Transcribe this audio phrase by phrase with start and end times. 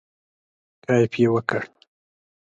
[0.85, 1.63] کیف یې وکړ.